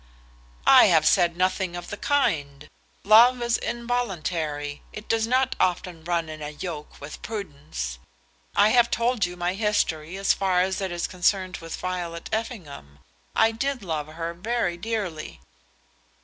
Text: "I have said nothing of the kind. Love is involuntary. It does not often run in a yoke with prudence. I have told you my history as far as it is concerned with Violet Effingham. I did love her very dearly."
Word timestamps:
"I 0.65 0.85
have 0.85 1.05
said 1.07 1.37
nothing 1.37 1.75
of 1.75 1.91
the 1.91 1.95
kind. 1.97 2.67
Love 3.03 3.39
is 3.43 3.59
involuntary. 3.59 4.81
It 4.91 5.07
does 5.07 5.27
not 5.27 5.55
often 5.59 6.03
run 6.03 6.27
in 6.27 6.41
a 6.41 6.49
yoke 6.49 6.99
with 6.99 7.21
prudence. 7.21 7.99
I 8.55 8.69
have 8.69 8.89
told 8.89 9.27
you 9.27 9.37
my 9.37 9.53
history 9.53 10.17
as 10.17 10.33
far 10.33 10.61
as 10.61 10.81
it 10.81 10.91
is 10.91 11.05
concerned 11.05 11.57
with 11.57 11.75
Violet 11.77 12.29
Effingham. 12.31 12.97
I 13.35 13.51
did 13.51 13.83
love 13.83 14.07
her 14.07 14.33
very 14.33 14.75
dearly." 14.75 15.39